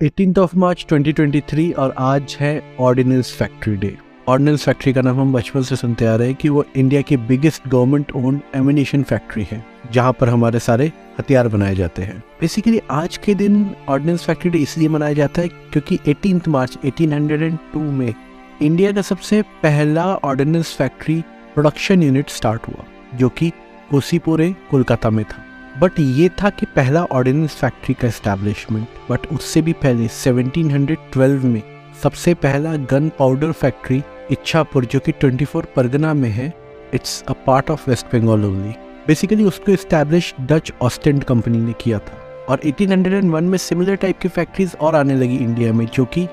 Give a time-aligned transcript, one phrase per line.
[0.00, 3.96] Eighteen of मार्च 2023 और आज है ordnance factory day
[4.28, 7.16] ordnance factory का नाम हम बचपन से सुनते आ रहे हैं कि वो इंडिया की
[7.16, 12.80] biggest government own ammunition factory है, जहाँ पर हमारे सारे हथियार बनाए जाते हैं। बेसिकली
[12.90, 18.14] आज के दिन ऑर्डिनेंस फैक्ट्री डे इसलिए मनाया जाता है क्योंकि एटीन मार्च 1802 में
[18.62, 21.20] इंडिया का सबसे पहला ordnance factory
[21.54, 22.84] production unit start हुआ,
[23.14, 23.50] जो कि
[23.90, 25.45] कोसीपुरे, कोलकाता में था।
[25.80, 31.62] बट ये था कि पहला ऑर्डिनेंस फैक्ट्री का इस्टेब्लिशमेंट बट उससे भी पहले 1712 में
[32.02, 36.52] सबसे पहला गन पाउडर फैक्ट्री इच्छापुर, जो कि 24 परगना में है
[36.94, 38.74] it's a part of West Bengal only
[39.06, 42.18] basically उसको इस्टेब्लिश डच ऑस्टेंड कंपनी ने किया था।
[42.48, 46.28] और 1801 में सिमिलर टाइप की फैक्ट्रीज और आने लगी इंडिया में, जो कि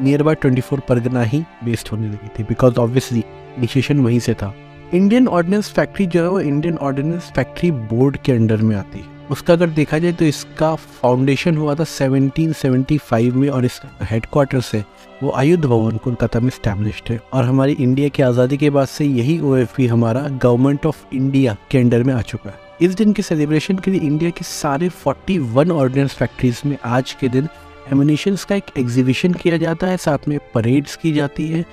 [0.00, 3.24] नियर बाय 24 परगना ही बेस्ड होने लगी थी बिकॉज़ ऑब्वियसली
[3.58, 4.54] इनिशिएशन वहीं से था।
[4.94, 9.06] इंडियन ऑर्डिनेंस फैक्ट्री जो है वो इंडियन ऑर्डिनेंस फैक्ट्री बोर्ड के अंडर में आती है।
[9.30, 14.82] उसका अगर देखा जाए तो इसका फाउंडेशन हुआ था 1775 में और इसका हेडक्वार्टर से
[15.22, 19.04] वो आयुध भवन कोलकाता में स्टैब्लिश्ड है। और हमारी इंडिया की आज़ादी के बाद से
[19.04, 23.22] यही ओएफबी हमारा गवर्नमेंट ऑफ़ इंडिया के अंडर में आ चुका है। इस दिन के
[23.22, 27.48] सेलिब्रेशन के लिए इंडिया के सारे 41 ऑर्डिनेंस फैक्ट्रीज में आज के दिन
[27.92, 31.64] एमिनेशन का एक एग्जीबिशन किया जाता है। साथ में परेड्स की जाती है।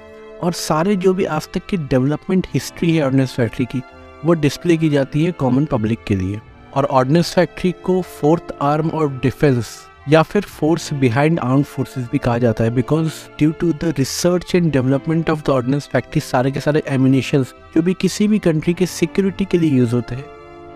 [0.43, 3.81] और सारे जो भी आज तक की डेवलपमेंट हिस्ट्री है ऑर्डिनेंस फैक्ट्री की,
[4.25, 6.39] वो डिस्प्ले की जाती है कॉमन पब्लिक के लिए।
[6.73, 9.77] और ऑर्डिनेंस फैक्ट्री को फोर्थ आर्म ऑफ़ डिफेंस
[10.09, 14.55] या फिर फोर्स बिहाइंड आर्म फोर्सेस भी कहा जाता है because due to the research
[14.55, 17.43] and development of the ordnance factory सारे के सारे एमिनेशन
[17.75, 20.25] जो भी किसी भी कंट्री के सिक्योरिटी के लिए यूज़ होते हैं,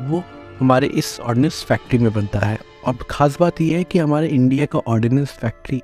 [0.02, 0.24] वो
[0.60, 4.66] हमारे इस ऑर्डिनेंस फैक्ट्री में बनता है। और ख़ास बात यह है कि हमारे इंडिया
[4.66, 5.82] का ऑर्डिनेंस फैक्ट्री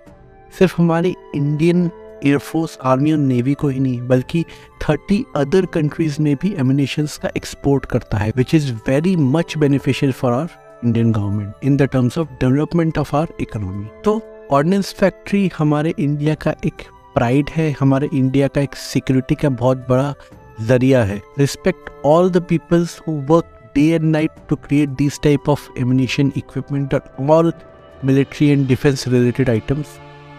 [0.54, 1.90] सिर्फ़ हमारी इंडियन
[2.26, 4.44] एयरफोर्स आर्मी और नेवी को ही नहीं, बल्कि
[4.82, 10.12] 30 अदर कंट्रीज़ में भी एमिनेशन का एक्सपोर्ट करता है which is very much beneficial
[10.12, 10.48] for our
[10.86, 16.36] Indian government in the terms of development of our economy तो ऑर्डिनेंस फैक्ट्री हमारे इंडिया
[16.36, 16.82] का एक
[17.16, 20.14] प्राइड है, हमारे इंडिया का एक सिक्योरिटी का बहुत बड़ा
[20.62, 25.50] ज़रिया है। Respect all the peoples who work day and night to create this type
[25.50, 27.52] of ammunition equipment and all
[28.04, 29.94] military and defense related items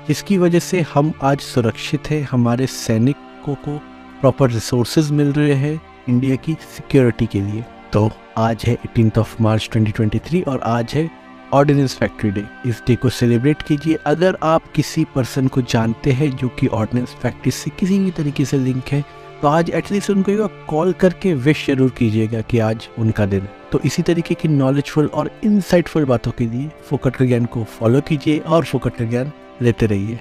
[0.09, 3.77] जिसकी वजह से हम आज सुरक्षित है, हमारे सैनिकों को
[4.21, 9.35] प्रॉपर रिसोर्सेज मिल रहे हैं इंडिया की सिक्योरिटी के लिए। तो आज है एटीन ऑफ़
[9.43, 11.09] मार्च 2023 और आज है
[11.55, 16.31] ऑर्डिनेंस फैक्ट्री डे इस डे को सेलिब्रेट कीजिए। अगर आप किसी पर्सन को जानते हैं
[16.37, 19.05] जो कि ऑर्डिनेंस फैक्ट्री से किसी भी तरीके से लिंक है
[19.43, 24.03] तो आज एटलीस्ट उनको कॉल करके विश ज़रूर कीजिएगा कि आज उनका दिन तो इसी
[24.03, 28.65] तरीके की नॉलेजफुल और इनसाइटफुल बातों के लिए फोकट का ज्ञान को फॉलो कीजिए और
[28.65, 30.19] फोकट का ज्ञान लेते रहिए।